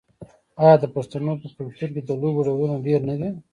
[0.63, 3.29] آیا د پښتنو په کلتور کې د لوبو ډولونه ډیر نه دي؟